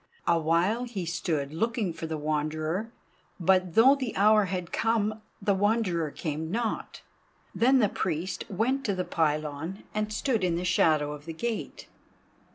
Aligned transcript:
Awhile 0.25 0.85
he 0.85 1.05
stood 1.05 1.53
looking 1.53 1.93
for 1.93 2.07
the 2.07 2.17
Wanderer, 2.17 2.91
but 3.39 3.75
though 3.75 3.93
the 3.93 4.15
hour 4.15 4.45
had 4.45 4.71
come, 4.71 5.21
the 5.39 5.53
Wanderer 5.53 6.09
came 6.09 6.49
not. 6.49 7.03
Then 7.53 7.77
the 7.77 7.87
Priest 7.87 8.43
went 8.49 8.83
to 8.85 8.95
the 8.95 9.05
pylon 9.05 9.83
and 9.93 10.11
stood 10.11 10.43
in 10.43 10.55
the 10.55 10.65
shadow 10.65 11.11
of 11.13 11.25
the 11.25 11.33
gate. 11.33 11.87